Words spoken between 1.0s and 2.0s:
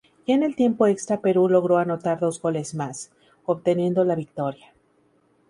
Perú logró